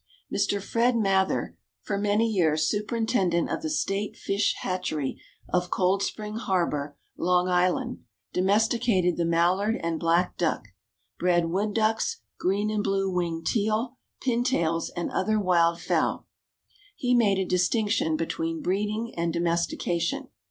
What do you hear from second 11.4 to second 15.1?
wood ducks, green and blue winged teal, pin tails,